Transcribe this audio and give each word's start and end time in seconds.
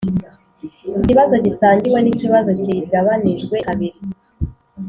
ikibazo 0.99 1.35
gisangiwe 1.45 1.99
nikibazo 2.01 2.51
kigabanijwe 2.61 3.55
kabiri 3.67 3.99